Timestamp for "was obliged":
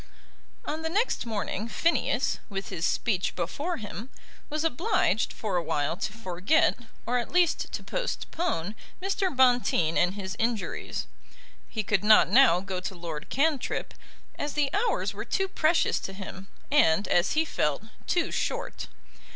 4.49-5.31